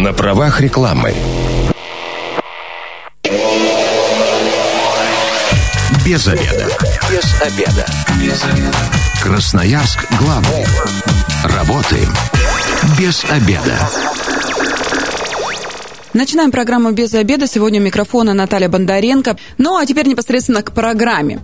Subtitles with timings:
[0.00, 1.14] На правах рекламы.
[6.06, 6.68] Без обеда.
[7.10, 7.86] Без обеда.
[8.18, 8.78] Без обеда.
[9.22, 10.64] Красноярск главный.
[11.44, 12.08] Работаем
[12.98, 13.78] без обеда.
[16.12, 17.46] Начинаем программу «Без обеда».
[17.46, 19.36] Сегодня у микрофона Наталья Бондаренко.
[19.58, 21.40] Ну, а теперь непосредственно к программе.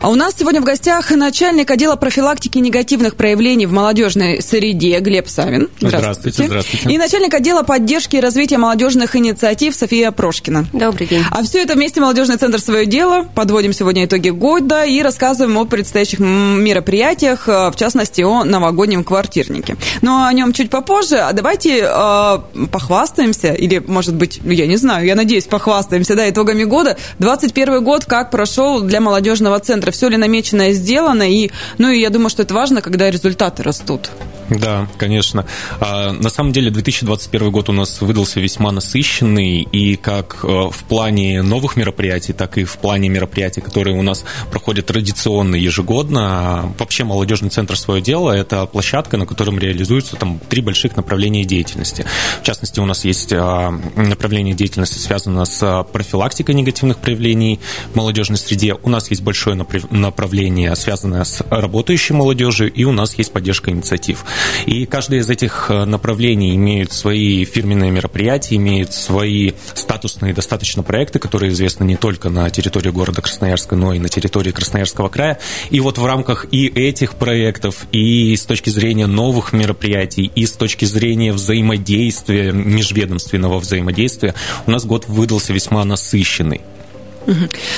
[0.00, 5.28] А у нас сегодня в гостях начальник отдела профилактики негативных проявлений в молодежной среде Глеб
[5.28, 5.68] Савин.
[5.80, 5.98] Здравствуйте.
[5.98, 6.46] Здравствуйте.
[6.46, 6.94] здравствуйте.
[6.94, 10.66] И начальник отдела поддержки и развития молодежных инициатив София Прошкина.
[10.72, 11.22] Добрый день.
[11.30, 13.26] А все это вместе Молодежный центр «Свое дело».
[13.34, 19.76] Подводим сегодня итоги года и рассказываем о предстоящих мероприятиях, э, в частности, о новогоднем квартирнике.
[20.02, 21.16] Но о нем чуть попозже.
[21.16, 26.64] А давайте э, похвастаемся или может быть, я не знаю, я надеюсь, похвастаемся, да, итогами
[26.64, 26.96] года.
[27.18, 29.85] 21 год как прошел для молодежного центра?
[29.90, 31.30] Все ли намеченное сделано?
[31.30, 34.10] И, ну, и я думаю, что это важно, когда результаты растут.
[34.50, 35.44] Да, конечно.
[35.80, 40.84] А, на самом деле 2021 год у нас выдался весьма насыщенный, и как э, в
[40.88, 46.72] плане новых мероприятий, так и в плане мероприятий, которые у нас проходят традиционно ежегодно.
[46.78, 52.06] Вообще молодежный центр свое дело– это площадка, на котором реализуются там три больших направления деятельности.
[52.40, 57.58] В частности, у нас есть а, направление деятельности, связанное с профилактикой негативных проявлений
[57.92, 58.74] в молодежной среде.
[58.74, 59.56] У нас есть большое
[59.90, 64.24] направление, связанное с работающей молодежью, и у нас есть поддержка инициатив.
[64.66, 71.18] И каждое из этих э, направлений имеют свои фирменные мероприятия, имеют свои статусные достаточно проекты,
[71.18, 75.38] которые известны не только на территории города Красноярска, но и на территории Красноярского края.
[75.70, 80.52] И вот в рамках и этих проектов, и с точки зрения новых мероприятий, и с
[80.52, 84.34] точки зрения взаимодействия, межведомственного взаимодействия,
[84.66, 86.60] у нас год выдался весьма насыщенный.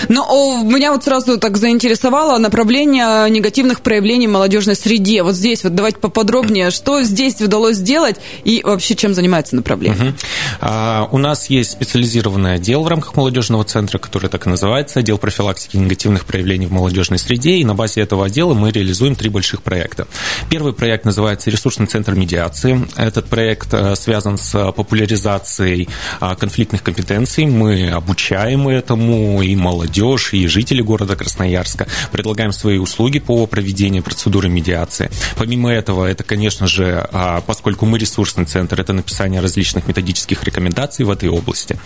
[0.09, 5.23] Но меня вот сразу так заинтересовало направление негативных проявлений в молодежной среде.
[5.23, 10.11] Вот здесь вот давайте поподробнее, что здесь удалось сделать и вообще чем занимается направление.
[10.11, 10.17] Угу.
[10.61, 15.19] А, у нас есть специализированный отдел в рамках молодежного центра, который так и называется, отдел
[15.19, 19.63] профилактики негативных проявлений в молодежной среде, и на базе этого отдела мы реализуем три больших
[19.63, 20.07] проекта.
[20.51, 22.87] Первый проект называется «Ресурсный центр медиации».
[22.97, 25.89] Этот проект э, связан с популяризацией
[26.21, 27.47] а, конфликтных компетенций.
[27.47, 31.87] Мы обучаем этому, и молодежь, и жители города Красноярска.
[32.13, 35.11] Предлагаем свои услуги по проведению процедуры медиации.
[35.37, 41.05] Помимо этого, это, конечно же, а, поскольку мы ресурсный центр, это написание различных методических рекомендаций
[41.05, 41.79] в этой области.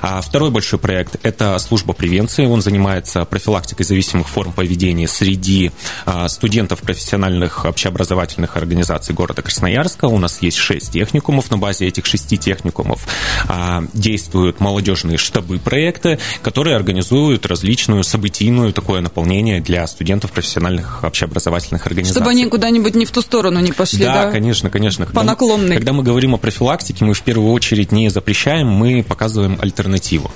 [0.00, 2.46] А второй большой проект– это служба превенции.
[2.46, 5.72] Он занимается профилактикой зависимых форм поведения среди
[6.06, 10.06] а, студентов профессиональных общеобразовательных организаций города Красноярска.
[10.06, 11.50] У нас есть шесть техникумов.
[11.50, 13.06] На базе этих шести техникумов
[13.92, 22.20] действуют молодежные штабы проекта, которые организуют различную событийную такое наполнение для студентов профессиональных общеобразовательных организаций.
[22.20, 24.26] Чтобы они куда-нибудь не в ту сторону не пошли, да?
[24.26, 25.06] Да, конечно, конечно.
[25.06, 25.76] По наклонной.
[25.76, 30.30] Когда мы говорим о профилактике, мы в первую очередь не запрещаем, мы показываем альтернативу.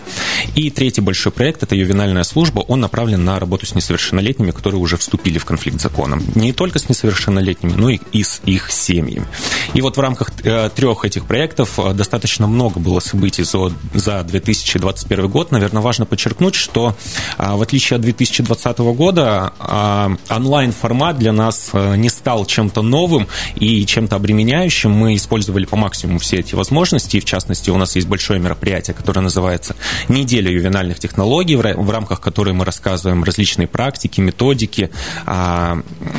[0.55, 2.61] И третий большой проект– это ювенальная служба.
[2.61, 6.23] Он направлен на работу с несовершеннолетними, которые уже вступили в конфликт с законом.
[6.35, 9.27] Не только с несовершеннолетними, но и с их семьями.
[9.75, 15.29] И вот в рамках э, трех этих проектов э, достаточно много было событий за 2021
[15.29, 15.53] год.
[15.53, 16.97] Наверное, важно подчеркнуть, подчеркнуть, что
[17.37, 23.29] а, в отличие от 2020 года а, онлайн-формат для нас а, не стал чем-то новым
[23.57, 24.91] и чем-то обременяющим.
[24.91, 27.17] Мы использовали по максимуму все эти возможности.
[27.19, 29.77] И в частности, у нас есть большое мероприятие, которое называется
[30.09, 34.91] «Неделя ювенальных технологий», в рамках которой мы рассказываем различные практики, методики,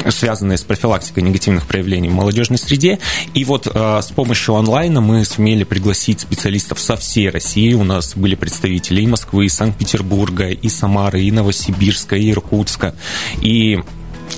[0.10, 3.00] связанные с профилактикой негативных проявлений в молодежной среде.
[3.34, 7.74] И вот с помощью онлайна мы сумели пригласить специалистов со всей России.
[7.74, 12.96] У нас были представители и Москвы, и Санкт-Петербурга, Петербурга, и Самары, и Новосибирска, и Иркутска.
[13.42, 13.80] И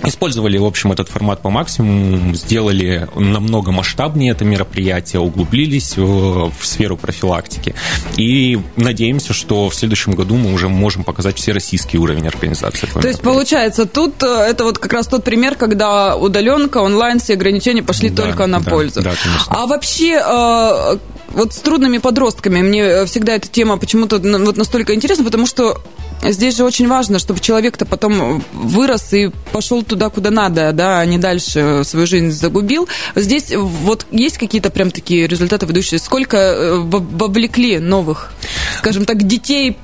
[0.03, 6.65] Использовали, в общем, этот формат по максимуму, сделали намного масштабнее это мероприятие, углубились в, в
[6.65, 7.75] сферу профилактики.
[8.15, 13.07] И надеемся, что в следующем году мы уже можем показать все российский уровень организации То
[13.07, 17.83] есть, получается, тут э, это вот как раз тот пример, когда удаленка, онлайн, все ограничения
[17.83, 19.01] пошли да, только на да, пользу.
[19.01, 19.45] Да, конечно.
[19.47, 20.97] А вообще, э,
[21.29, 25.81] вот с трудными подростками мне всегда эта тема почему-то вот настолько интересна, потому что
[26.23, 31.05] здесь же очень важно, чтобы человек-то потом вырос и пошел туда, куда надо, да, а
[31.05, 32.87] не дальше свою жизнь загубил.
[33.15, 35.99] Здесь вот есть какие-то прям такие результаты ведущие?
[35.99, 38.31] Сколько э, вовлекли новых
[38.77, 39.77] скажем так, детей?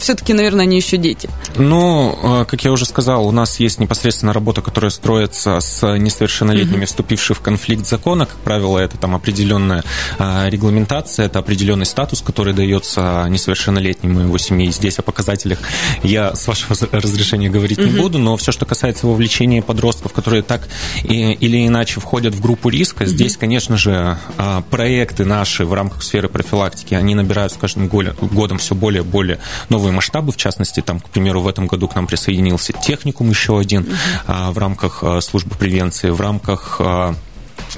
[0.00, 1.28] Все-таки, наверное, они еще дети.
[1.56, 7.36] Ну, как я уже сказал, у нас есть непосредственно работа, которая строится с несовершеннолетними, вступившими
[7.36, 8.26] в конфликт закона.
[8.26, 9.82] Как правило, это там определенная
[10.18, 14.70] регламентация, это определенный статус, который дается несовершеннолетним и его семье.
[14.70, 15.57] Здесь о показателях
[16.02, 20.68] я, с вашего разрешения, говорить не буду, но все, что касается вовлечения подростков, которые так
[21.04, 26.28] или иначе входят в группу риска, здесь, конечно же, а, проекты наши в рамках сферы
[26.28, 29.38] профилактики, они набирают с каждым годом все более и более
[29.68, 30.32] новые масштабы.
[30.32, 33.86] В частности, там, к примеру, в этом году к нам присоединился техникум еще один
[34.26, 36.80] uh в рамках службы превенции, в рамках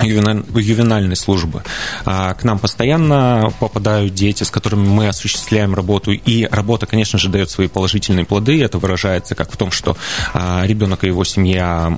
[0.01, 1.63] ювенальной службы.
[2.05, 7.51] К нам постоянно попадают дети, с которыми мы осуществляем работу, и работа, конечно же, дает
[7.51, 8.63] свои положительные плоды.
[8.63, 9.97] Это выражается как в том, что
[10.35, 11.97] ребенок и его семья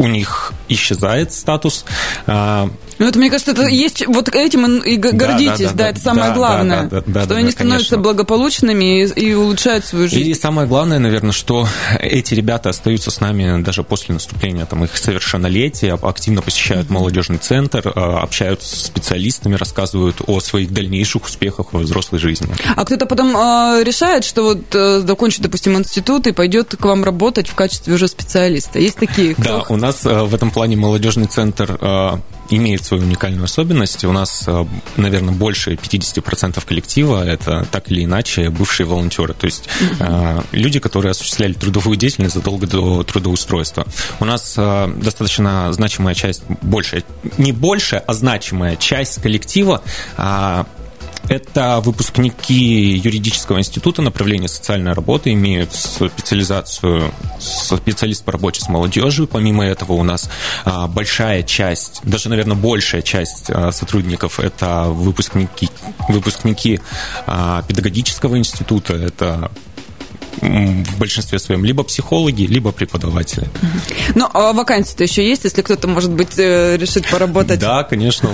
[0.00, 1.84] у них исчезает статус.
[2.26, 5.88] А, ну, это, мне кажется, это есть, вот этим и гордитесь, да, да, да, да
[5.90, 7.98] это самое да, главное, да, да, да, что да, они да, становятся конечно.
[7.98, 10.30] благополучными и, и улучшают свою жизнь.
[10.30, 11.68] И самое главное, наверное, что
[11.98, 16.92] эти ребята остаются с нами даже после наступления там, их совершеннолетия, активно посещают mm-hmm.
[16.92, 22.48] молодежный центр, а, общаются с специалистами, рассказывают о своих дальнейших успехах во взрослой жизни.
[22.74, 27.04] А кто-то потом э, решает, что вот э, закончит, допустим, институт и пойдет к вам
[27.04, 28.78] работать в качестве уже специалиста.
[28.78, 29.34] Есть такие?
[29.36, 32.18] Да, у нас э, в этом плане молодежный центр э,
[32.50, 34.04] имеет свою уникальную особенность.
[34.04, 34.64] У нас, э,
[34.96, 39.68] наверное, больше 50% коллектива– это так или иначе бывшие волонтеры, то есть
[40.52, 43.86] люди, которые осуществляли трудовую деятельность задолго до трудоустройства.
[44.18, 47.04] У нас достаточно значимая часть, большая,
[47.38, 49.82] не большая, а значимая часть коллектива
[51.30, 59.28] это выпускники юридического института направления социальной работы, имеют специализацию специалист по работе с молодежью.
[59.28, 60.28] Помимо этого у нас
[60.64, 65.68] а, большая часть, даже, наверное, большая часть а, сотрудников это выпускники,
[66.08, 66.80] выпускники
[67.26, 69.52] а, педагогического института, это
[70.40, 73.46] в большинстве своем либо психологи, либо преподаватели.
[74.14, 77.60] Ну, а вакансии-то еще есть, если кто-то, может быть, э, решит поработать?
[77.60, 78.30] Да, конечно,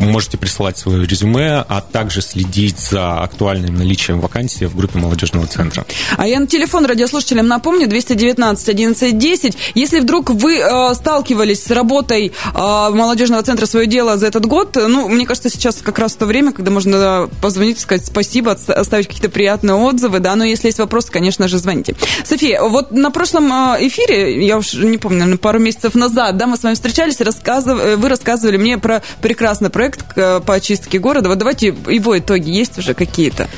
[0.00, 5.84] можете присылать свое резюме, а также следить за актуальным наличием вакансий в группе молодежного центра.
[6.16, 9.56] А я на телефон радиослушателям напомню, 219 11 10.
[9.74, 14.76] Если вдруг вы э, сталкивались с работой э, молодежного центра «Свое дело» за этот год,
[14.76, 19.28] ну, мне кажется, сейчас как раз то время, когда можно позвонить, сказать спасибо, оставить какие-то
[19.28, 21.94] приятные отзывы, да, но если есть вопросы, конечно же, звоните.
[22.24, 26.46] София, вот на прошлом э, эфире, я уж не помню, наверное, пару месяцев назад, да,
[26.46, 27.78] мы с вами встречались, рассказыв...
[27.78, 31.28] Э, вы рассказывали мне про прекрасный проект э, по очистке города.
[31.28, 33.48] Вот давайте его итоги есть уже какие-то?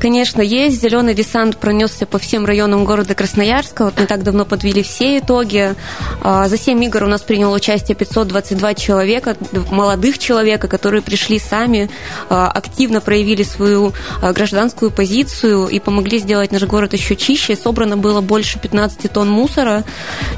[0.00, 0.80] Конечно, есть.
[0.80, 3.84] Зеленый десант пронесся по всем районам города Красноярска.
[3.84, 5.74] Вот не так давно подвели все итоги.
[6.22, 9.36] За 7 игр у нас приняло участие 522 человека,
[9.70, 11.90] молодых человека, которые пришли сами,
[12.30, 13.92] активно проявили свою
[14.22, 17.56] гражданскую позицию и помогли сделать наш город еще чище.
[17.56, 19.84] Собрано было больше 15 тонн мусора,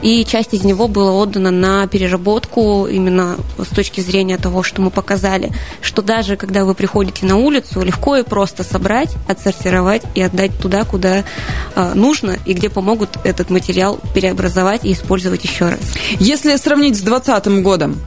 [0.02, 4.90] и часть из него была отдана на переработку именно с точки зрения того, что мы
[4.90, 10.58] показали, что даже когда вы приходите на улицу, легко и просто собрать, отсортировать и отдать
[10.58, 11.24] туда, куда
[11.74, 15.80] э, нужно, и где помогут этот материал переобразовать и использовать еще раз.
[16.18, 18.00] Если сравнить с 2020 годом,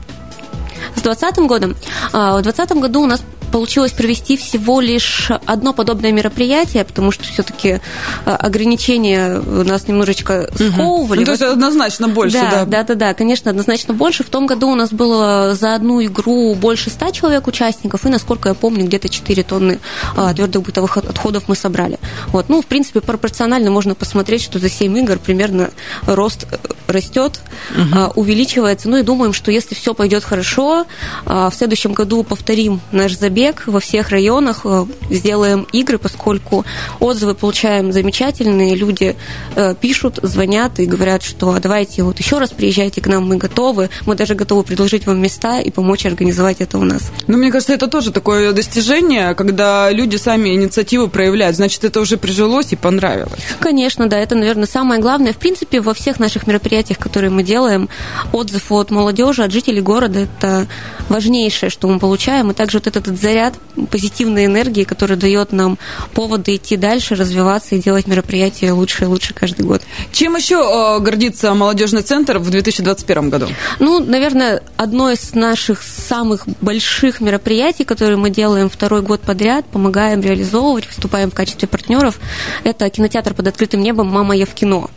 [0.96, 1.76] с 2020 годом.
[2.12, 7.24] А, в 2020 году у нас получилось провести всего лишь одно подобное мероприятие, потому что
[7.24, 7.80] все-таки
[8.26, 11.20] э, ограничения нас немножечко сковывали.
[11.20, 12.64] Ну, то есть однозначно больше, да, да?
[12.64, 14.24] Да, да, да, конечно, однозначно больше.
[14.24, 18.50] В том году у нас было за одну игру больше ста человек участников, и, насколько
[18.50, 19.80] я помню, где-то 4 тонны
[20.16, 21.98] а, твердых бытовых отходов мы собрали.
[22.28, 22.48] Вот.
[22.48, 25.70] Ну, в принципе, пропорционально можно посмотреть, что за 7 игр примерно
[26.06, 26.56] рост э,
[26.86, 27.40] растет,
[27.76, 28.20] угу.
[28.20, 28.88] увеличивается.
[28.88, 30.86] Ну и думаем, что если все пойдет хорошо,
[31.24, 36.64] а, в следующем году повторим наш забег забег во всех районах, э, сделаем игры, поскольку
[36.98, 39.16] отзывы получаем замечательные, люди
[39.54, 43.36] э, пишут, звонят и говорят, что «А давайте вот еще раз приезжайте к нам, мы
[43.36, 47.12] готовы, мы даже готовы предложить вам места и помочь организовать это у нас.
[47.28, 52.16] Ну, мне кажется, это тоже такое достижение, когда люди сами инициативу проявляют, значит, это уже
[52.16, 53.40] прижилось и понравилось.
[53.60, 55.32] Конечно, да, это, наверное, самое главное.
[55.32, 57.88] В принципе, во всех наших мероприятиях, которые мы делаем,
[58.32, 60.66] отзыв от молодежи, от жителей города, это
[61.08, 63.54] важнейшее, что мы получаем, и также вот этот заряд
[63.90, 65.78] позитивной энергии, который дает нам
[66.14, 69.82] поводы идти дальше, развиваться и делать мероприятия лучше и лучше каждый год.
[70.12, 73.48] Чем еще э, гордится молодежный центр в 2021 году?
[73.78, 80.20] Ну, наверное, одно из наших самых больших мероприятий, которые мы делаем второй год подряд, помогаем
[80.22, 82.18] реализовывать, выступаем в качестве партнеров,
[82.64, 84.90] это кинотеатр под открытым небом «Мама, я в кино».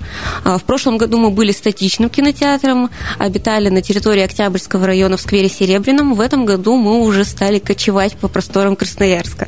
[0.44, 5.50] А, в прошлом году мы были статичным кинотеатром, обитали на территории Октябрьского района в сквере
[5.50, 6.16] Серебряном.
[6.16, 9.48] В этом году мы уже стали кочевать по просторам Красноярска.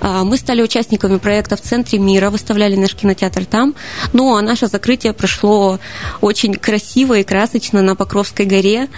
[0.00, 3.74] А, мы стали участниками проекта в центре мира, выставляли наш кинотеатр там.
[4.12, 5.78] Ну, а наше закрытие прошло
[6.20, 8.88] очень красиво и красочно на Покровской горе.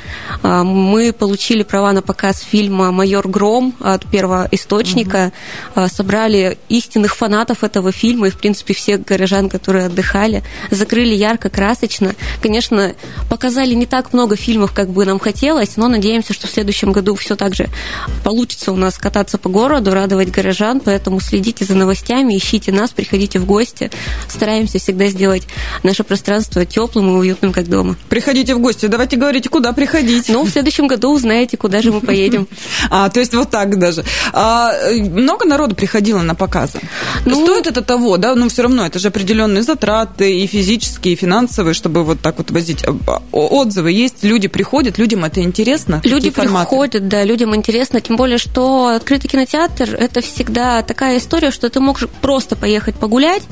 [0.42, 5.33] А, мы получили права на показ фильма «Майор Гром» от первого источника,
[5.75, 5.88] угу.
[5.88, 12.14] собрали истинных фанатов этого фильма и, в принципе, всех горожан, которые отдыхали, закрыли ярко, красочно.
[12.40, 12.95] Конечно,
[13.28, 17.16] показали не так много фильмов, как бы нам хотелось, но надеемся, что в следующем году
[17.16, 17.68] все так же
[18.23, 23.38] получится у нас кататься по городу, радовать горожан, поэтому следите за новостями, ищите нас, приходите
[23.38, 23.90] в гости.
[24.28, 25.44] Стараемся всегда сделать
[25.82, 27.96] наше пространство теплым и уютным, как дома.
[28.08, 28.87] Приходите в гости.
[28.87, 30.28] Давайте говорите, куда приходить.
[30.28, 32.46] Ну, в следующем году узнаете, куда же мы поедем.
[32.88, 34.04] А, то есть вот так даже.
[34.32, 36.78] А, много народу приходило на показы?
[37.25, 38.35] Ну, Стоит это того, да?
[38.35, 42.50] Ну, все равно, это же определенные затраты и физические, и финансовые, чтобы вот так вот
[42.50, 42.85] возить.
[42.85, 46.00] А, отзывы есть, люди приходят, людям это интересно?
[46.04, 51.71] Люди приходят, да, людям интересно, тем более, что открытый кинотеатр– это всегда такая история, что
[51.71, 53.45] ты можешь просто поехать погулять,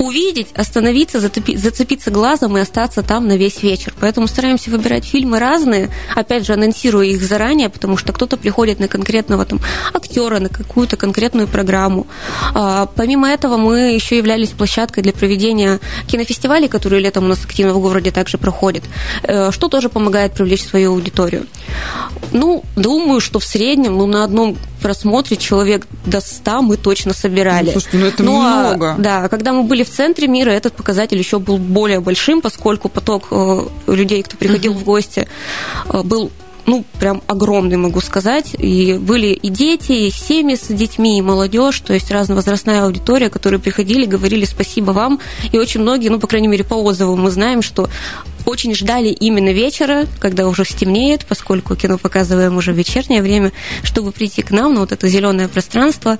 [0.00, 3.92] увидеть, остановиться, зацепиться глазом и остаться там на весь вечер.
[4.00, 8.88] Поэтому стараемся выбирать фильмы разные, опять же, анонсируя их заранее, потому что кто-то приходит на
[8.88, 9.60] конкретного там
[9.92, 12.06] актера, на какую-то конкретную программу.
[12.54, 17.74] А, помимо этого, мы еще являлись площадкой для проведения кинофестивалей, которые летом у нас активно
[17.74, 18.84] в городе также проходят,
[19.24, 21.46] э, что тоже помогает привлечь свою аудиторию.
[22.32, 27.66] Ну, думаю, что в среднем, ну, на одном просмотре человек до 100 мы точно собирали.
[27.66, 28.92] Ну, слушайте, ну это ну, много.
[28.92, 32.88] А, да, когда мы были в центре мира, этот показатель еще был более большим, поскольку
[32.88, 34.78] поток э, людей, кто приходил uh-huh.
[34.78, 35.28] в гости,
[35.88, 36.30] э, был
[36.66, 38.54] ну, прям огромный, могу сказать.
[38.58, 43.60] И были и дети, и семьи с детьми, и молодежь, то есть разновозрастная аудитория, которые
[43.60, 45.20] приходили, говорили спасибо вам.
[45.52, 47.88] И очень многие, ну, по крайней мере, по отзывам мы знаем, что
[48.46, 54.12] очень ждали именно вечера, когда уже стемнеет, поскольку кино показываем уже в вечернее время, чтобы
[54.12, 56.18] прийти к нам на вот это зеленое пространство,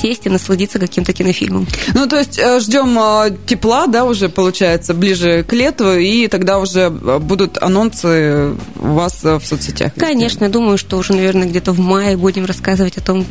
[0.00, 1.66] сесть и насладиться каким-то кинофильмом.
[1.94, 6.58] Ну, то есть э, ждем э, тепла, да, уже получается, ближе к лету, и тогда
[6.58, 9.92] уже э, будут анонсы у вас в соцсетях.
[9.96, 13.26] Конечно, я думаю, что уже, наверное, где-то в мае будем рассказывать о том,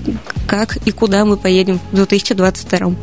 [0.47, 2.95] как и куда мы поедем в 2022.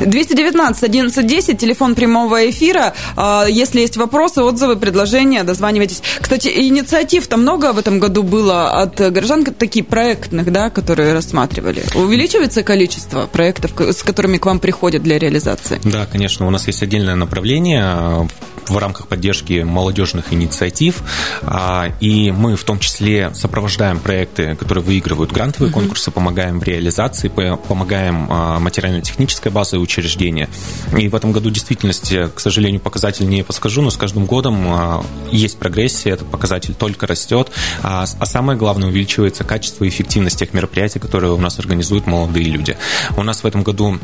[0.00, 2.94] 219 1110, телефон прямого эфира.
[3.16, 6.02] А, если есть вопросы, отзывы, предложения, дозванивайтесь.
[6.20, 11.84] Кстати, инициатив-то много в этом году было от горожан, такие проектных, да, которые рассматривали.
[11.94, 15.80] Увеличивается количество проектов, с которыми к вам приходят для реализации?
[15.84, 18.28] Да, конечно, у нас есть отдельное направление
[18.68, 21.02] в рамках поддержки молодежных инициатив,
[21.42, 25.74] а, и мы в том числе сопровождаем проекты, которые выигрывают грантовые uh-huh.
[25.74, 30.48] конкурсы, помогаем в реализации, помогаем а, материально-технической базой учреждения.
[30.96, 35.04] И в этом году действительности, к сожалению, показатель не подскажу, но с каждым годом а,
[35.30, 37.50] есть прогрессия, этот показатель только растет,
[37.82, 42.76] а самое главное, увеличивается качество и эффективность тех мероприятий, которые у нас организуют молодые люди.
[43.16, 43.98] У нас в этом году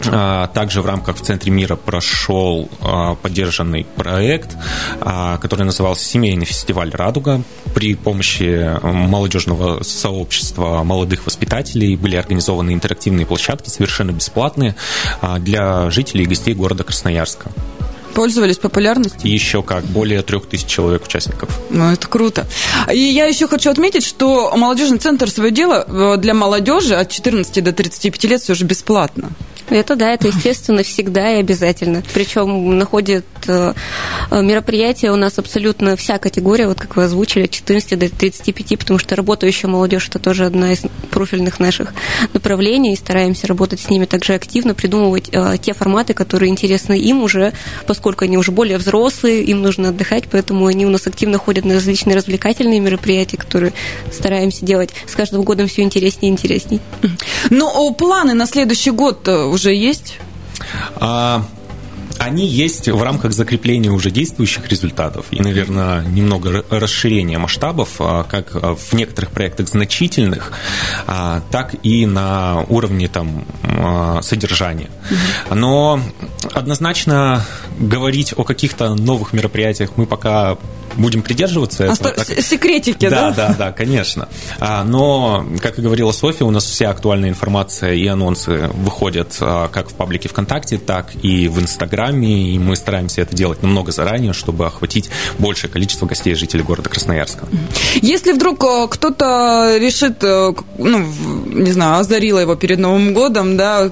[0.00, 4.56] также в рамках в Центре мира прошел а, поддержанный проект,
[5.00, 7.42] а, который назывался «Семейный фестиваль «Радуга».
[7.74, 14.74] При помощи молодежного сообщества молодых воспитателей были организованы интерактивные площадки, совершенно бесплатные,
[15.38, 17.50] для жителей и гостей города Красноярска.
[18.14, 19.30] Пользовались популярностью?
[19.30, 21.48] Еще как, более трех тысяч человек участников.
[21.70, 22.46] Ну, это круто.
[22.92, 27.62] И я еще хочу отметить, что молодежный центр свое дело э, для молодежи от 14
[27.62, 29.30] до 35 лет все же бесплатно.
[29.70, 32.02] Это да, это естественно всегда и обязательно.
[32.12, 38.08] Причем э, мероприятия у нас абсолютно вся категория, вот как вы озвучили, от 14 до
[38.08, 41.94] 35, потому что работающая молодежь это тоже одна из профильных наших
[42.32, 47.22] направлений, и стараемся работать с ними также активно, придумывать э, те форматы, которые интересны им
[47.22, 47.52] уже,
[47.86, 51.74] поскольку они уже более взрослые, им нужно отдыхать, поэтому они у нас активно ходят на
[51.74, 53.72] различные развлекательные мероприятия, которые
[54.12, 56.80] стараемся делать с каждым годом все интереснее и интереснее.
[57.50, 60.18] Ну, планы на следующий год уже уже есть?
[60.96, 61.44] А,
[62.20, 68.52] они есть в рамках закрепления уже действующих результатов и, наверное, немного расширения масштабов, а, как
[68.54, 70.52] в некоторых проектах значительных,
[71.06, 74.90] а, так и на уровне там, а, содержания.
[75.50, 75.98] Но
[76.52, 77.46] однозначно
[77.78, 80.58] говорить о каких-то новых мероприятиях мы пока
[80.96, 82.10] будем придерживаться этого.
[82.10, 82.40] А так...
[82.40, 83.30] Секретики, да?
[83.30, 84.28] Да, да, да, конечно.
[84.58, 89.68] А, но, как и говорила Софья, у нас вся актуальная информация и анонсы выходят а,
[89.68, 94.32] как в паблике ВКонтакте, так и в Инстаграме, и мы стараемся это делать намного заранее,
[94.32, 97.46] чтобы охватить большее количество гостей и жителей города Красноярска.
[98.02, 101.06] Если вдруг э, кто-то решит, э, ну,
[101.46, 103.90] не знаю, озарила его перед Новым годом, да,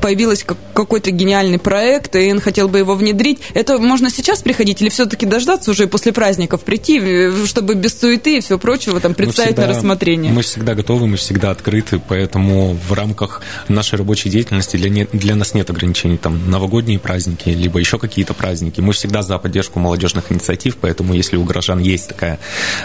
[0.00, 3.40] появилась какой-то гениальный проект, и он хотел бы его внедрить.
[3.54, 8.38] Это можно сейчас приходить или все-таки дождаться уже после праздников прийти, э, чтобы без суеты
[8.38, 10.32] и всего прочего там представить всегда, на рассмотрение?
[10.32, 15.34] Мы всегда готовы, мы всегда открыты, поэтому в рамках нашей рабочей деятельности для, не, для
[15.34, 18.80] нас нет ограничений, там, новогодние праздники, либо еще какие-то праздники.
[18.80, 22.38] Мы всегда за поддержку молодежных инициатив, поэтому если у горожан есть такая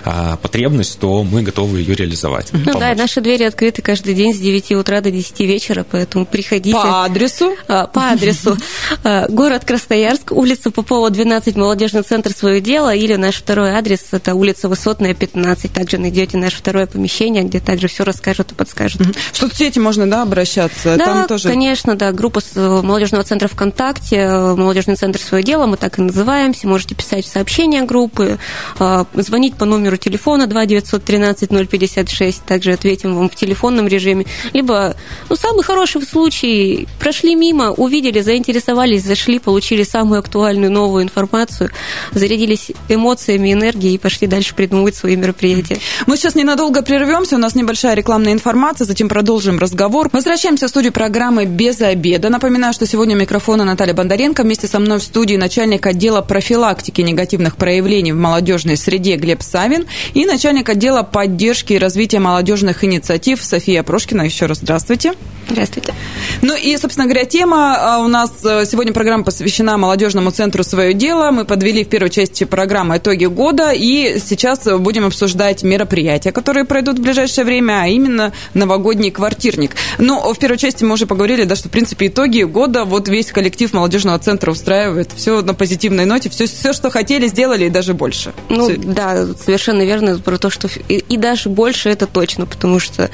[0.05, 2.49] а, потребность, то мы готовы ее реализовать.
[2.51, 2.79] Ну помочь.
[2.79, 6.73] да, наши двери открыты каждый день с 9 утра до 10 вечера, поэтому приходите.
[6.75, 7.55] По адресу?
[7.67, 8.57] А, по адресу.
[9.03, 14.33] А, город Красноярск, улица Попова, 12, молодежный центр «Свое дело», или наш второй адрес, это
[14.35, 15.73] улица Высотная, 15.
[15.73, 19.01] Также найдете наше второе помещение, где также все расскажут и подскажут.
[19.31, 20.95] В соцсети можно, да, обращаться?
[20.97, 21.49] Да, Там тоже...
[21.49, 22.11] конечно, да.
[22.11, 26.67] Группа э, молодежного центра ВКонтакте, э, молодежный центр «Свое дело», мы так и называемся.
[26.67, 28.37] Можете писать сообщения группы,
[28.79, 34.25] э, звонить по номеру телефона 2 913 056, также ответим вам в телефонном режиме.
[34.53, 34.95] Либо,
[35.29, 41.69] ну, самый хороший случай, прошли мимо, увидели, заинтересовались, зашли, получили самую актуальную новую информацию,
[42.11, 45.77] зарядились эмоциями, энергией и пошли дальше придумывать свои мероприятия.
[46.07, 50.09] Мы сейчас ненадолго прервемся, у нас небольшая рекламная информация, затем продолжим разговор.
[50.11, 52.29] Возвращаемся в студию программы «Без обеда».
[52.29, 54.43] Напоминаю, что сегодня микрофона Наталья Бондаренко.
[54.43, 59.85] Вместе со мной в студии начальник отдела профилактики негативных проявлений в молодежной среде Глеб Савин
[60.13, 64.23] и начальник отдела поддержки и развития молодежных инициатив София Прошкина.
[64.23, 65.13] Еще раз здравствуйте.
[65.49, 65.93] Здравствуйте.
[66.41, 70.93] Ну и, собственно говоря, тема а, у нас э, сегодня программа посвящена молодежному центру «Свое
[70.93, 71.31] дело».
[71.31, 76.99] Мы подвели в первой части программы итоги года, и сейчас будем обсуждать мероприятия, которые пройдут
[76.99, 79.75] в ближайшее время, а именно новогодний квартирник.
[79.97, 83.31] Но в первой части мы уже поговорили, да, что, в принципе, итоги года, вот весь
[83.31, 87.93] коллектив молодежного центра устраивает все на позитивной ноте, все, все что хотели, сделали, и даже
[87.93, 88.33] больше.
[88.49, 88.77] Ну, все.
[88.77, 93.09] да, совершенно верно про то, что и, и даже больше это точно, потому что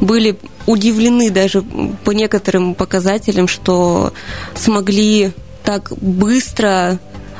[0.00, 0.36] были
[0.70, 1.62] удивлены даже
[2.04, 4.12] по некоторым показателям, что
[4.54, 5.32] смогли
[5.64, 6.98] так быстро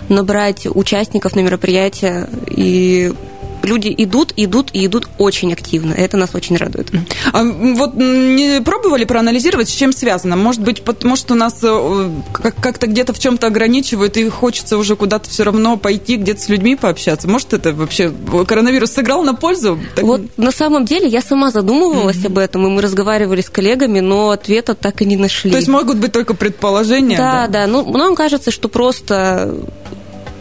[0.08, 3.12] набрать участников на мероприятие и
[3.62, 5.92] люди идут, идут и идут очень активно.
[5.92, 6.90] Это нас очень радует.
[7.32, 10.36] А вот не пробовали проанализировать, с чем связано?
[10.36, 15.28] Может быть, потому что нас э, как-то где-то в чем-то ограничивают, и хочется уже куда-то
[15.28, 17.28] все равно пойти, где-то с людьми пообщаться.
[17.28, 18.12] Может, это вообще
[18.46, 19.78] коронавирус сыграл на пользу?
[19.94, 20.04] Так...
[20.04, 22.26] Вот на самом деле я сама задумывалась mm-hmm.
[22.26, 25.50] об этом, и мы разговаривали с коллегами, но ответа так и не нашли.
[25.50, 27.16] То есть могут быть только предположения?
[27.16, 27.66] Да, да.
[27.66, 27.66] да.
[27.66, 29.54] Ну, нам кажется, что просто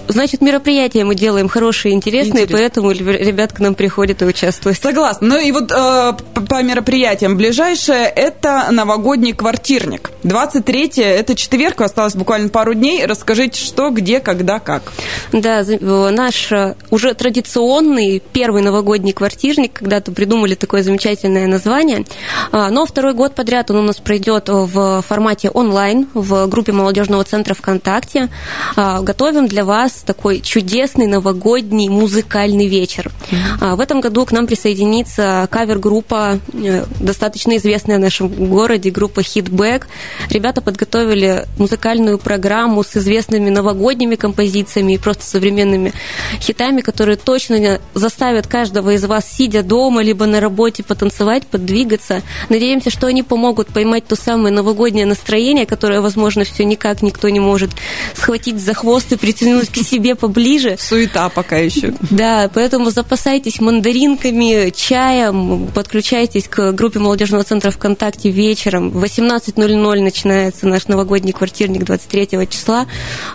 [0.09, 2.57] Значит, мероприятия мы делаем хорошие интересные, Интересно.
[2.57, 4.79] поэтому ребят к нам приходят и участвуют.
[4.79, 5.27] Согласна.
[5.27, 6.13] Ну и вот э,
[6.49, 10.09] по мероприятиям ближайшее– это новогодний квартирник.
[10.23, 13.05] 23 это четверг, осталось буквально пару дней.
[13.05, 14.91] Расскажите, что, где, когда, как.
[15.31, 22.05] Да, наш э, уже традиционный первый новогодний квартирник, когда-то придумали такое замечательное название,
[22.51, 27.23] а, но второй год подряд он у нас пройдет в формате онлайн в группе молодежного
[27.25, 28.29] центра ВКонтакте.
[28.75, 33.12] А, готовим для вас такой чудесный новогодний музыкальный вечер.
[33.31, 33.75] Mm-hmm.
[33.75, 39.83] В этом году к нам присоединится кавер-группа, э, достаточно известная в нашем городе, группа Hitback.
[40.29, 45.93] Ребята подготовили музыкальную программу с известными новогодними композициями и просто современными
[46.39, 52.21] хитами, которые точно заставят каждого из вас, сидя дома, либо на работе, потанцевать, подвигаться.
[52.49, 57.39] Надеемся, что они помогут поймать то самое новогоднее настроение, которое, возможно, все никак никто не
[57.39, 57.71] может
[58.13, 60.78] схватить за хвост и притянуть к себе поближе.
[60.80, 61.93] Суета пока еще.
[62.12, 68.91] Да, поэтому запасайтесь мандаринками, чаем, подключайтесь к группе молодежного центра ВКонтакте вечером.
[68.91, 72.86] В 18.00 начинается наш новогодний квартирник 23 числа.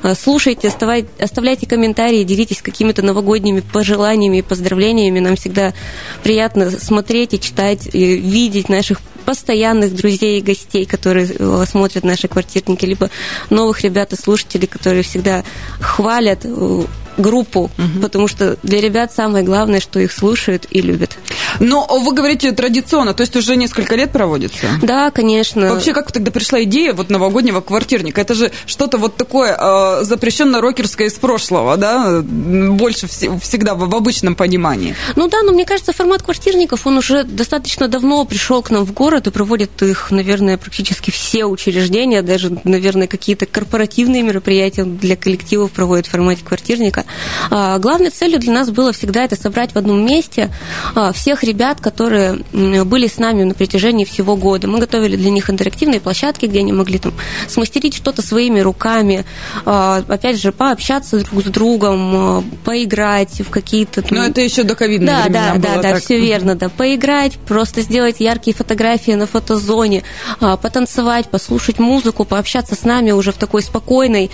[0.03, 5.21] А, слушайте, оставляйте комментарии, делитесь какими-то новогодними пожеланиями и поздравлениями.
[5.21, 5.75] Нам всегда
[6.23, 12.29] приятно смотреть и читать, и видеть наших постоянных друзей и гостей, которые э, смотрят наши
[12.29, 13.11] квартирники, либо
[13.51, 15.45] новых ребят и слушателей, которые всегда
[15.81, 16.85] хвалят э,
[17.17, 18.01] группу, угу.
[18.03, 21.17] потому что для ребят самое главное, что их слушают и любят.
[21.61, 24.67] Но вы говорите традиционно, то есть уже несколько лет проводится?
[24.83, 25.73] Да, конечно.
[25.73, 28.21] Вообще, как тогда пришла идея вот новогоднего квартирника?
[28.21, 32.21] Это же что-то вот такое э, запрещенно-рокерское из прошлого, да?
[32.23, 34.97] Больше вс- всегда в, в обычном понимании.
[35.17, 38.93] Ну да, но мне кажется, формат квартирников, он уже достаточно давно пришел к нам в
[38.93, 45.71] город и проводит их, наверное, практически все учреждения, даже, наверное, какие-то корпоративные мероприятия для коллективов
[45.71, 47.04] проводят в формате квартирника.
[47.51, 50.51] А, главной целью для нас было всегда это собрать в одном месте
[50.95, 54.69] а, всех ребят, которые были с нами на протяжении всего года.
[54.69, 57.13] Мы готовили для них интерактивные площадки, где они могли там
[57.49, 59.25] смастерить что-то своими руками,
[59.65, 64.05] а, опять же, пообщаться друг с другом, а, поиграть в какие-то...
[64.11, 66.03] Но это еще до ковидных да, времена да, было да, так.
[66.03, 66.69] все верно, да.
[66.69, 70.03] Поиграть, просто сделать яркие фотографии на фотозоне,
[70.41, 74.31] потанцевать, послушать музыку, пообщаться с нами уже в такой спокойной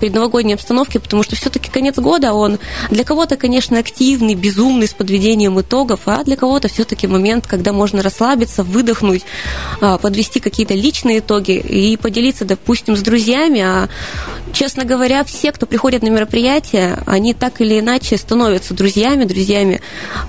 [0.00, 5.60] предновогодней обстановке, потому что все-таки конец года, он для кого-то, конечно, активный, безумный, с подведением
[5.60, 9.24] итогов, а для кого-то все-таки момент, когда можно расслабиться, выдохнуть,
[9.80, 13.60] подвести какие-то личные итоги и поделиться, допустим, с друзьями.
[13.60, 13.88] А,
[14.52, 19.80] честно говоря, все, кто приходит на мероприятие, они так или иначе становятся друзьями, друзьями,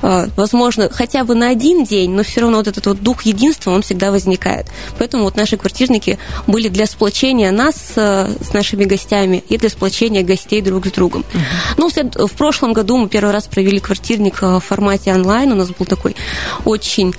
[0.01, 3.83] возможно, хотя бы на один день, но все равно вот этот вот дух единства, он
[3.83, 4.65] всегда возникает.
[4.97, 10.61] Поэтому вот наши квартирники были для сплочения нас с нашими гостями и для сплочения гостей
[10.61, 11.21] друг с другом.
[11.21, 11.66] Uh-huh.
[11.75, 15.51] Ну, в прошлом году мы первый раз провели квартирник в формате онлайн.
[15.51, 16.15] У нас был такой
[16.65, 17.13] очень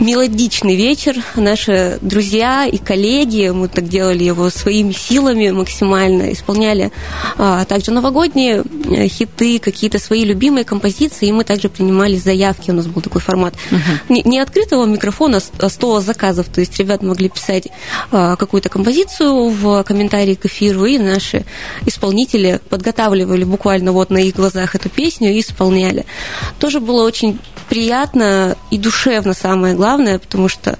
[0.00, 1.16] мелодичный вечер.
[1.34, 6.92] Наши друзья и коллеги, мы так делали его своими силами максимально, исполняли
[7.36, 12.70] а, также новогодние э, хиты, какие-то свои любимые композиции, и мы также принимали заявки.
[12.70, 13.54] У нас был такой формат
[14.08, 16.46] не, не открытого микрофона, а стола заказов.
[16.46, 17.68] То есть ребята могли писать
[18.12, 21.44] а, какую-то композицию в комментарии к эфиру, и наши
[21.86, 26.06] исполнители подготавливали буквально вот на их глазах эту песню и исполняли.
[26.58, 27.38] Тоже было очень
[27.68, 30.78] приятно и душевно, самое главное, потому что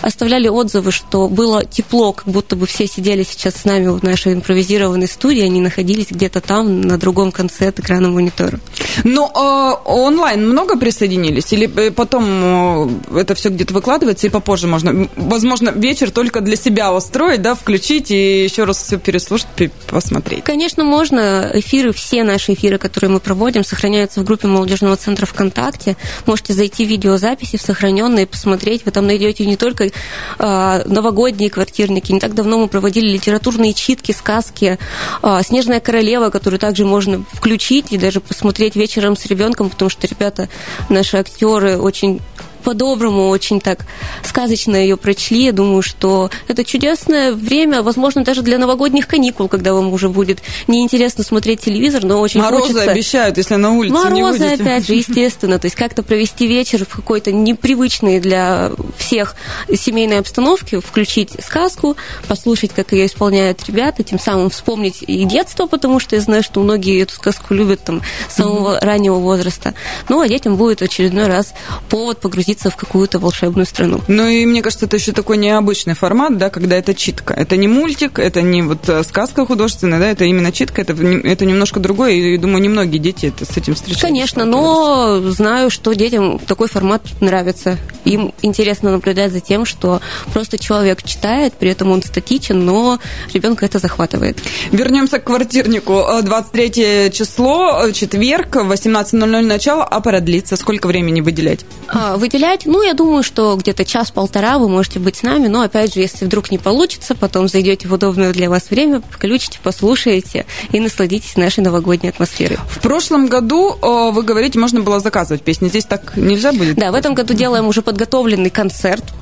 [0.00, 4.32] оставляли отзывы, что было тепло, как будто бы все сидели сейчас с нами в нашей
[4.32, 8.58] импровизированной студии, они находились где-то там, на другом конце от экрана монитора.
[9.04, 11.52] Ну, э, онлайн много присоединились?
[11.52, 16.56] Или э, потом э, это все где-то выкладывается, и попозже можно, возможно, вечер только для
[16.56, 19.46] себя устроить, да, включить и еще раз все переслушать,
[19.86, 20.44] посмотреть?
[20.44, 21.50] Конечно, можно.
[21.52, 26.84] Эфиры, все наши эфиры, которые мы проводим, сохраняются в группе молодежного центра ВКонтакте можете зайти
[26.84, 28.84] в видеозаписи в сохраненные, посмотреть.
[28.84, 32.12] Вы там найдете не только э, новогодние квартирники.
[32.12, 34.78] Не так давно мы проводили литературные читки, сказки.
[35.22, 40.06] Э, «Снежная королева», которую также можно включить и даже посмотреть вечером с ребенком, потому что
[40.06, 40.48] ребята,
[40.88, 42.20] наши актеры, очень
[42.60, 43.86] по-доброму, очень так
[44.22, 45.44] сказочно ее прочли.
[45.44, 50.42] Я думаю, что это чудесное время, возможно, даже для новогодних каникул, когда вам уже будет
[50.68, 52.90] неинтересно смотреть телевизор, но очень Морозы хочется...
[52.90, 54.62] обещают, если на улице Морозы, не выйдете.
[54.62, 55.58] опять же, естественно.
[55.58, 59.36] То есть как-то провести вечер в какой-то непривычной для всех
[59.74, 61.96] семейной обстановке, включить сказку,
[62.28, 66.60] послушать, как ее исполняют ребята, тем самым вспомнить и детство, потому что я знаю, что
[66.60, 68.84] многие эту сказку любят там с самого mm-hmm.
[68.84, 69.74] раннего возраста.
[70.08, 71.54] Ну, а детям будет очередной раз
[71.88, 74.00] повод погрузиться в какую-то волшебную страну.
[74.08, 77.34] Ну и мне кажется, это еще такой необычный формат, да, когда это читка.
[77.34, 81.44] Это не мультик, это не вот э, сказка художественная, да, это именно читка, это, это
[81.44, 84.06] немножко другое, и думаю, немногие дети это, с этим встречаются.
[84.06, 87.78] Конечно, но знаю, что детям такой формат нравится.
[88.04, 90.00] Им интересно наблюдать за тем, что
[90.32, 92.98] просто человек читает, при этом он статичен, но
[93.32, 94.38] ребенка это захватывает.
[94.72, 96.04] Вернемся к квартирнику.
[96.22, 100.56] 23 число, четверг, 18.00 начало, а продлится.
[100.56, 101.60] Сколько времени выделять?
[101.88, 102.62] А, выделять гулять.
[102.64, 106.24] Ну, я думаю, что где-то час-полтора вы можете быть с нами, но, опять же, если
[106.24, 111.60] вдруг не получится, потом зайдете в удобное для вас время, включите, послушаете и насладитесь нашей
[111.60, 112.58] новогодней атмосферой.
[112.68, 115.68] В прошлом году, вы говорите, можно было заказывать песни.
[115.68, 116.76] Здесь так нельзя будет?
[116.76, 119.19] Да, в этом году делаем уже подготовленный концерт, э,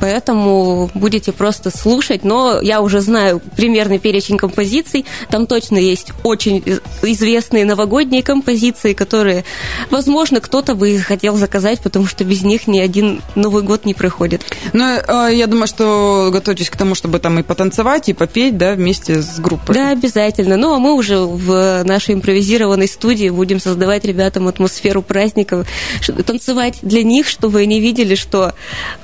[0.00, 6.62] поэтому будете просто слушать, но я уже знаю примерный перечень композиций, там точно есть очень
[7.02, 9.44] известные новогодние композиции, которые,
[9.90, 14.42] возможно, кто-то бы хотел заказать, потому что без них ни один Новый год не проходит.
[14.72, 18.74] Ну, э, я думаю, что готовитесь к тому, чтобы там и потанцевать, и попеть, да,
[18.74, 19.74] вместе с группой.
[19.74, 20.56] Да, обязательно.
[20.56, 25.66] Ну, а мы уже в нашей импровизированной студии будем создавать ребятам атмосферу праздников,
[26.26, 28.54] танцевать для них, чтобы они видели, что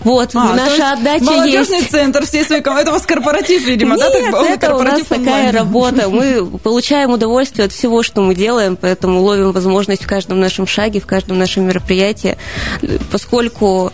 [0.01, 1.91] вот, а, наша отдача молодежный есть.
[1.91, 2.83] центр всей своей команды.
[2.83, 4.31] Это у вас корпоратив, видимо, Нет, да?
[4.33, 6.09] Так, это у нас такая работа.
[6.09, 11.01] Мы получаем удовольствие от всего, что мы делаем, поэтому ловим возможность в каждом нашем шаге,
[11.01, 12.37] в каждом нашем мероприятии,
[13.11, 13.93] поскольку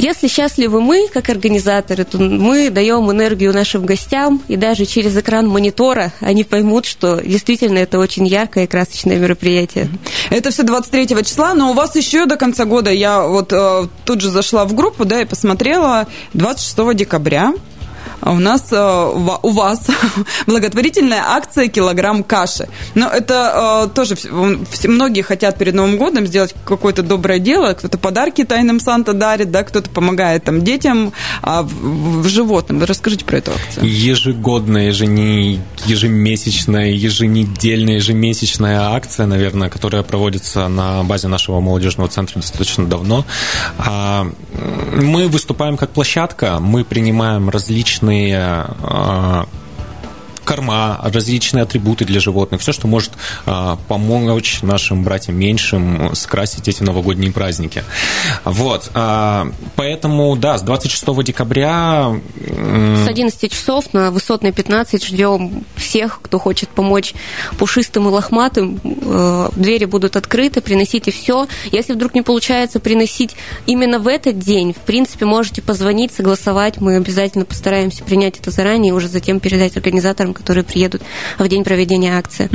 [0.00, 5.46] если счастливы мы, как организаторы, то мы даем энергию нашим гостям, и даже через экран
[5.46, 9.88] монитора они поймут, что действительно это очень яркое и красочное мероприятие.
[10.30, 14.22] Это все 23 числа, но у вас еще до конца года, я вот э, тут
[14.22, 17.52] же зашла в группу, да, и посмотрела, 26 декабря
[18.22, 19.86] у нас, у вас
[20.46, 22.68] благотворительная акция «Килограмм каши».
[22.94, 24.16] Но это тоже
[24.84, 29.62] многие хотят перед Новым годом сделать какое-то доброе дело, кто-то подарки тайным Санта дарит, да,
[29.62, 32.82] кто-то помогает там детям, а в, животным.
[32.82, 33.88] Расскажите про эту акцию.
[33.88, 42.86] Ежегодная, ежене, ежемесячная, еженедельная, ежемесячная акция, наверное, которая проводится на базе нашего молодежного центра достаточно
[42.86, 43.24] давно.
[43.78, 44.26] А,
[44.94, 48.09] мы выступаем как площадка, мы принимаем различные
[48.82, 49.46] а,
[50.50, 53.12] корма, различные атрибуты для животных, все, что может
[53.46, 57.84] а, помочь нашим братьям меньшим скрасить эти новогодние праздники.
[58.44, 62.12] Вот, а, поэтому, да, с 26 декабря...
[62.36, 67.14] С 11 часов на Высотной 15 ждем всех, кто хочет помочь
[67.58, 68.80] пушистым и лохматым.
[68.84, 71.46] Э, двери будут открыты, приносите все.
[71.70, 73.36] Если вдруг не получается приносить
[73.66, 76.80] именно в этот день, в принципе, можете позвонить, согласовать.
[76.80, 81.02] Мы обязательно постараемся принять это заранее и уже затем передать организаторам, которые приедут
[81.38, 82.48] в день проведения акции.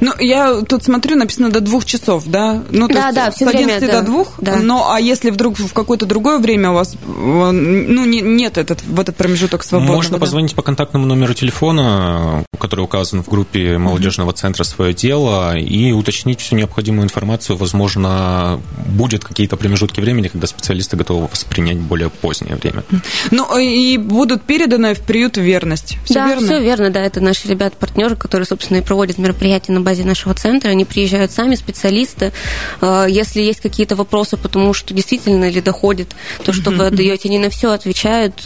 [0.00, 2.62] Ну, я тут смотрю, написано до двух часов, да?
[2.70, 4.34] Ну, то да, есть да, все с 11 время, до двух.
[4.38, 4.56] Да.
[4.56, 9.00] Но а если вдруг в какое-то другое время у вас ну, не, нет этот, в
[9.00, 9.96] этот промежуток свободного?
[9.96, 10.20] Можно да?
[10.20, 16.40] позвонить по контактному номеру телефона, который указан в группе молодежного центра «Свое дело», и уточнить
[16.40, 17.56] всю необходимую информацию.
[17.56, 22.84] Возможно, будет какие-то промежутки времени, когда специалисты готовы воспринять более позднее время.
[23.30, 25.96] Ну, и будут переданы в приют «Верность».
[26.04, 26.46] Все да, верно?
[26.46, 30.70] все верно, да, это наши ребята-партнеры, которые, собственно, и проводят мероприятия на базе нашего центра.
[30.70, 32.32] Они приезжают сами, специалисты.
[32.80, 37.38] А, если есть какие-то вопросы, потому что действительно ли доходит то, что вы отдаете, они
[37.38, 38.42] на все отвечают,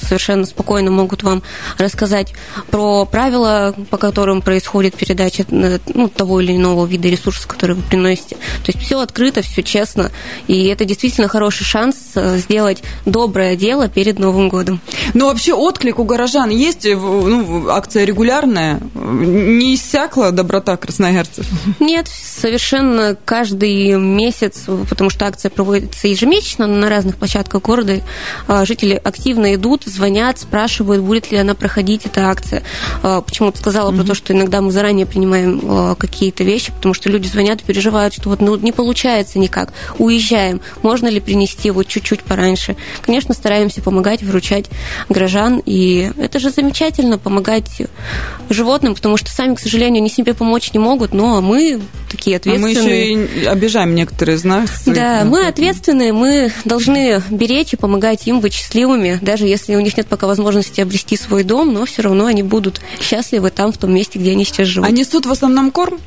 [0.00, 1.42] совершенно спокойно могут вам
[1.78, 2.32] рассказать
[2.70, 7.82] про правила, по которым происходит передача э, ну, того или иного вида ресурсов, которые вы
[7.82, 8.36] приносите.
[8.64, 10.10] То есть все открыто, все честно.
[10.46, 14.80] И это действительно хороший шанс э, сделать доброе дело перед Новым годом.
[15.14, 16.84] Ну, вообще отклик у горожан есть?
[16.84, 18.80] Ну, акция регулярная?
[18.94, 21.46] Не иссякла доброта красноярцев?
[21.80, 28.00] Нет, совершенно каждый месяц, потому что акция проводится ежемесячно на разных площадках города.
[28.48, 32.62] А, жители активно идут, звонят, спрашивают, будет ли она проходить, эта акция.
[33.02, 33.96] А, почему-то сказала mm-hmm.
[33.96, 37.64] про то, что иногда мы заранее принимаем а, какие-то вещи, потому что люди звонят и
[37.64, 42.76] переживают, что вот ну, не получается никак, уезжаем, можно ли принести вот чуть-чуть пораньше.
[43.02, 44.70] Конечно, стараемся помогать, выручать
[45.10, 47.82] горожан, и это же замечательно, помогать
[48.48, 52.78] животным, потому что сами, к сожалению, они себе помочь не могут, но мы такие ответственные.
[52.78, 54.84] А мы еще и обижаем некоторые из нас.
[54.86, 59.96] Да, мы ответственные, мы должны беречь и помогать им быть счастливыми, даже если у них
[59.96, 63.92] нет пока возможности обрести свой дом, но все равно они будут счастливы там, в том
[63.92, 64.88] месте, где они сейчас живут.
[64.88, 65.98] А несут в основном корм?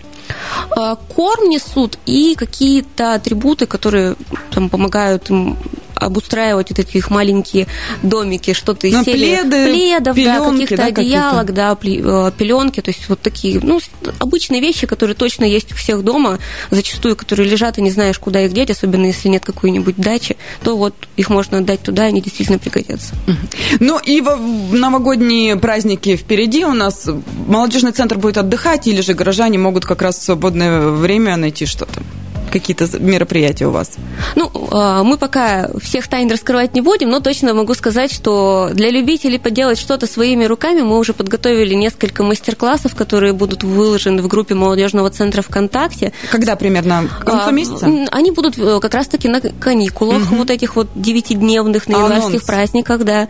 [0.71, 4.15] А, корм несут и какие-то атрибуты, которые
[4.51, 5.57] там, помогают им
[5.99, 7.67] обустраивать вот эти их маленькие
[8.01, 12.81] домики, что-то из ну, серии пледы, пледов, пеленки, да, каких-то да, одеялок, да, э, пеленки,
[12.81, 13.79] то есть вот такие, ну,
[14.19, 16.39] обычные вещи, которые точно есть у всех дома,
[16.71, 20.77] зачастую, которые лежат и не знаешь, куда их деть, особенно если нет какой-нибудь дачи, то
[20.77, 23.15] вот их можно отдать туда, и они действительно пригодятся.
[23.79, 27.07] Ну и в новогодние праздники впереди у нас
[27.47, 32.01] молодежный центр будет отдыхать, или же горожане могут как раз в свободное время найти что-то?
[32.49, 33.91] Какие-то мероприятия у вас?
[34.35, 38.89] Ну, а, мы пока всех тайн раскрывать не будем, но точно могу сказать, что для
[38.89, 44.55] любителей поделать что-то своими руками мы уже подготовили несколько мастер-классов, которые будут выложены в группе
[44.55, 46.13] молодежного центра ВКонтакте.
[46.31, 47.07] Когда примерно?
[47.21, 47.85] К концу а, месяца?
[48.11, 50.35] Они будут э, как раз-таки на каникулах, угу.
[50.37, 53.27] вот этих вот девятидневных на январских праздниках, да.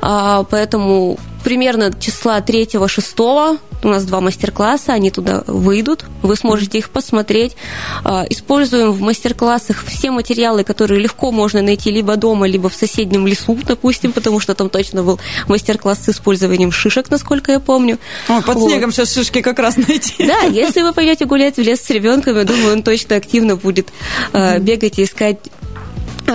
[0.00, 6.90] А, поэтому примерно числа 3-6 у нас два мастер-класса, они туда выйдут, вы сможете их
[6.90, 7.56] посмотреть.
[8.04, 13.26] А, используем в мастер-классах все материалы, которые легко можно найти либо дома, либо в соседнем
[13.26, 15.18] лесу, допустим, потому что там точно был
[15.48, 17.98] мастер-класс с использованием шишек, насколько я помню.
[18.28, 18.70] О, под вот.
[18.70, 20.26] снегом сейчас шишки как раз найти.
[20.26, 23.88] Да, если вы пойдете гулять в лес с ребенком, я думаю, он точно активно будет
[24.32, 25.38] э, бегать и искать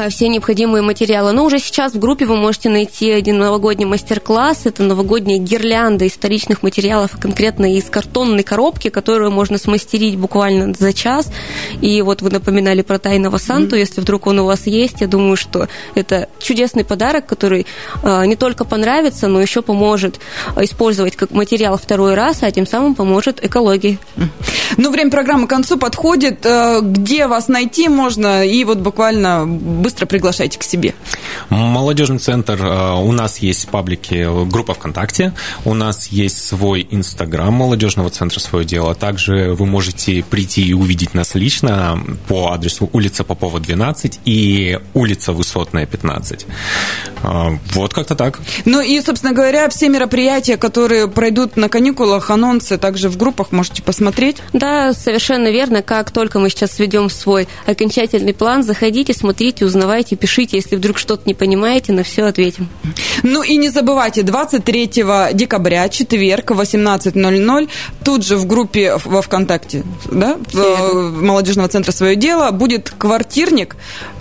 [0.10, 1.32] все необходимые материалы.
[1.32, 4.66] Но уже сейчас в группе вы можете найти один новогодний мастер-класс.
[4.66, 10.74] Это новогодняя гирлянда из вторичных материалов, а конкретно из картонной коробки, которую можно смастерить буквально
[10.74, 11.32] за час.
[11.82, 13.76] И вот вы напоминали про тайного Санту.
[13.76, 13.80] Mm-hmm.
[13.80, 17.66] Если вдруг он у вас есть, я думаю, что это чудесный подарок, который
[18.04, 20.20] э, не только понравится, но еще поможет
[20.58, 24.00] использовать как материал второй раз, а тем самым поможет экологии.
[24.78, 26.46] Ну, время программы к концу подходит.
[26.46, 28.46] Э, где вас найти можно?
[28.46, 29.46] И вот буквально
[29.88, 30.94] быстро приглашайте к себе.
[31.50, 32.60] Молодежный центр.
[32.62, 35.32] Э, у нас есть паблики, группа ВКонтакте.
[35.64, 38.96] У нас есть свой Инстаграм молодежного центра «Свое дело».
[38.96, 45.32] Также вы можете прийти и увидеть нас лично по адресу улица Попова, 12 и улица
[45.32, 46.46] Высотная, 15.
[47.24, 48.40] Э, вот как-то так.
[48.66, 53.82] Ну и, собственно говоря, все мероприятия, которые пройдут на каникулах, анонсы также в группах можете
[53.84, 54.38] посмотреть.
[54.52, 55.82] Да, совершенно верно.
[55.82, 61.24] Как только мы сейчас введем свой окончательный план, заходите, смотрите, узнавайте, пишите, если вдруг что-то
[61.26, 62.70] не понимаете, на все ответим.
[63.24, 64.88] Ну и не забывайте, 23
[65.34, 67.70] декабря, четверг, 18.00,
[68.04, 73.76] тут же в группе во ВКонтакте, да, молодежного центра «Свое дело» будет квартирник,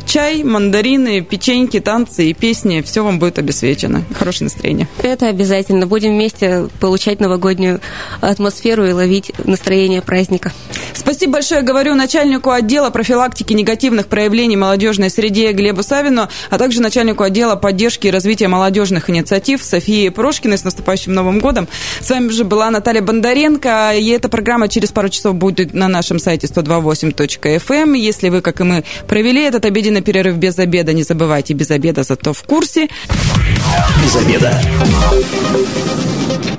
[0.06, 2.80] чай, мандарины, печеньки, танцы и песни.
[2.82, 4.04] Все вам будет обесвечено.
[4.18, 4.88] Хорошее настроение.
[5.02, 5.86] Это обязательно.
[5.86, 7.80] Будем вместе получать новогоднюю
[8.20, 10.52] атмосферу и ловить настроение праздника.
[10.94, 17.22] Спасибо большое, говорю начальнику отдела профилактики негативных проявлений молодежной среде Глебу Савину, а также начальнику
[17.22, 21.68] отдела поддержки и развития молодежных инициатив Софии Прошкиной с наступающим Новым годом.
[22.00, 26.18] С вами же была Наталья Бондаренко, и эта программа через пару часов будет на нашем
[26.18, 27.76] сайте 128.fm.
[27.76, 27.92] Эм.
[27.92, 32.02] Если вы, как и мы, провели этот обеденный перерыв без обеда, не забывайте, без обеда
[32.02, 32.88] зато в курсе.
[34.02, 34.60] Без обеда.